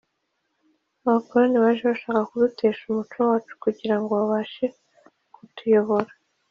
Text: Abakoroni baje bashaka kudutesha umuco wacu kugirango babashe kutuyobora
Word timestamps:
Abakoroni 1.05 1.57
baje 1.63 1.81
bashaka 1.91 2.21
kudutesha 2.29 2.81
umuco 2.85 3.17
wacu 3.29 3.53
kugirango 3.63 4.09
babashe 4.19 4.65
kutuyobora 5.33 6.11